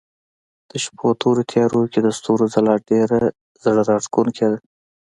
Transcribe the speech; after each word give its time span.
د 0.69 0.71
شپو 0.83 1.07
تورو 1.21 1.43
تيارو 1.51 1.81
کې 1.91 1.99
د 2.03 2.07
ستورو 2.17 2.45
ځلا 2.53 2.75
ډېره 2.89 3.19
زړه 3.63 3.81
راښکونکې 3.89 4.45
ده. 4.51 4.57